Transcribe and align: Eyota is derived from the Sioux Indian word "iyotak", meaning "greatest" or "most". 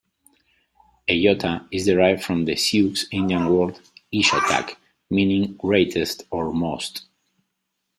Eyota 1.07 1.67
is 1.69 1.85
derived 1.85 2.23
from 2.23 2.45
the 2.45 2.55
Sioux 2.55 2.95
Indian 3.11 3.47
word 3.49 3.79
"iyotak", 4.11 4.75
meaning 5.11 5.53
"greatest" 5.57 6.23
or 6.31 6.51
"most". 6.51 7.05